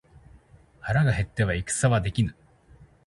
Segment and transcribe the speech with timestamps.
[0.79, 2.35] 腹が減っては戦はできぬ